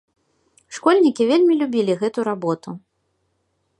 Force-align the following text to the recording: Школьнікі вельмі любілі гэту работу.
Школьнікі 0.77 1.27
вельмі 1.31 1.53
любілі 1.61 1.93
гэту 2.05 2.19
работу. 2.31 2.69